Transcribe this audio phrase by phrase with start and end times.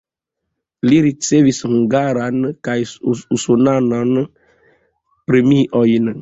[0.87, 2.77] Li ricevis hungaran kaj
[3.37, 4.17] usonan
[5.29, 6.11] premiojn.